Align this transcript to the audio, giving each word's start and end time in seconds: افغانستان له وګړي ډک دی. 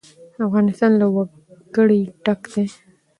افغانستان 0.45 0.91
له 1.01 1.05
وګړي 1.15 2.01
ډک 2.23 2.41
دی. 2.53 2.65